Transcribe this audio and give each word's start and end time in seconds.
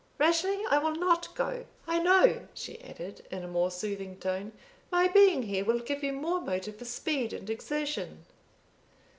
Rashleigh, 0.17 0.65
I 0.71 0.79
will 0.79 0.95
not 0.95 1.35
go; 1.35 1.67
I 1.85 1.99
know," 1.99 2.47
she 2.55 2.81
added, 2.81 3.23
in 3.29 3.43
a 3.43 3.47
more 3.47 3.69
soothing 3.69 4.17
tone, 4.17 4.51
"my 4.91 5.07
being 5.09 5.43
here 5.43 5.63
will 5.63 5.77
give 5.77 6.01
you 6.01 6.11
more 6.11 6.41
motive 6.41 6.77
for 6.77 6.85
speed 6.85 7.33
and 7.33 7.47
exertion." 7.51 8.25